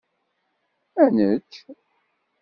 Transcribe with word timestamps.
Ad 1.03 1.11
nečč. 1.17 1.51